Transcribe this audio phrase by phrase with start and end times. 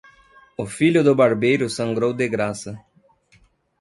[0.57, 2.83] O filho do barbeiro sangrou de graça.